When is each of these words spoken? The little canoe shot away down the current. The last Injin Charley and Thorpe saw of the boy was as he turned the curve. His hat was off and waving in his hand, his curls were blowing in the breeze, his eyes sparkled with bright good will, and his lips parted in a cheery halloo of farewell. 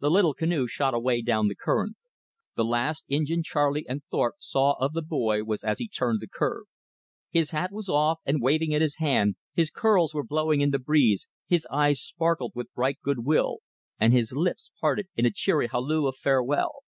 The 0.00 0.10
little 0.10 0.34
canoe 0.34 0.66
shot 0.66 0.92
away 0.92 1.22
down 1.22 1.46
the 1.46 1.54
current. 1.54 1.94
The 2.56 2.64
last 2.64 3.04
Injin 3.06 3.44
Charley 3.44 3.86
and 3.88 4.02
Thorpe 4.10 4.34
saw 4.40 4.72
of 4.80 4.92
the 4.92 5.02
boy 5.02 5.44
was 5.44 5.62
as 5.62 5.78
he 5.78 5.86
turned 5.86 6.18
the 6.20 6.26
curve. 6.26 6.64
His 7.30 7.50
hat 7.52 7.70
was 7.70 7.88
off 7.88 8.18
and 8.26 8.42
waving 8.42 8.72
in 8.72 8.82
his 8.82 8.96
hand, 8.96 9.36
his 9.54 9.70
curls 9.70 10.12
were 10.12 10.24
blowing 10.24 10.62
in 10.62 10.70
the 10.72 10.80
breeze, 10.80 11.28
his 11.46 11.64
eyes 11.70 12.00
sparkled 12.02 12.54
with 12.56 12.74
bright 12.74 12.98
good 13.04 13.24
will, 13.24 13.58
and 14.00 14.12
his 14.12 14.32
lips 14.32 14.72
parted 14.80 15.06
in 15.14 15.24
a 15.24 15.30
cheery 15.30 15.68
halloo 15.68 16.08
of 16.08 16.16
farewell. 16.16 16.80